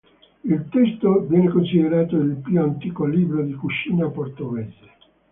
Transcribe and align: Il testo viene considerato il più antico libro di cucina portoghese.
Il 0.43 0.67
testo 0.71 1.27
viene 1.27 1.51
considerato 1.51 2.15
il 2.17 2.37
più 2.37 2.59
antico 2.59 3.05
libro 3.05 3.43
di 3.43 3.53
cucina 3.53 4.09
portoghese. 4.09 4.89